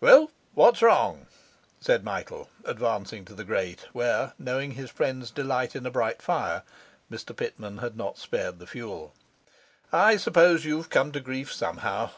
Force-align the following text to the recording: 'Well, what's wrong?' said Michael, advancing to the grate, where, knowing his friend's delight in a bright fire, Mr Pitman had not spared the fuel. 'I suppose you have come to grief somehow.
'Well, 0.00 0.30
what's 0.54 0.80
wrong?' 0.80 1.26
said 1.80 2.04
Michael, 2.04 2.48
advancing 2.64 3.24
to 3.24 3.34
the 3.34 3.42
grate, 3.42 3.84
where, 3.92 4.32
knowing 4.38 4.70
his 4.70 4.90
friend's 4.92 5.32
delight 5.32 5.74
in 5.74 5.84
a 5.84 5.90
bright 5.90 6.22
fire, 6.22 6.62
Mr 7.10 7.34
Pitman 7.34 7.78
had 7.78 7.96
not 7.96 8.16
spared 8.16 8.60
the 8.60 8.68
fuel. 8.68 9.12
'I 9.90 10.18
suppose 10.18 10.64
you 10.64 10.76
have 10.76 10.88
come 10.88 11.10
to 11.10 11.18
grief 11.18 11.52
somehow. 11.52 12.10